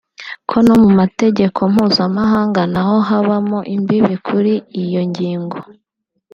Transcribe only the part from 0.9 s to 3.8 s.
mategeko mpuzamahanga naho habamo